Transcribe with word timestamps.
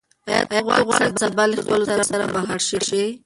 ایا 0.29 0.41
ته 0.49 0.57
غواړې 0.65 1.07
چې 1.09 1.19
سبا 1.21 1.43
له 1.49 1.55
خپل 1.63 1.79
زوی 1.89 2.03
سره 2.11 2.25
بهر 2.33 2.47
لاړه 2.59 2.81
شې؟ 2.87 3.05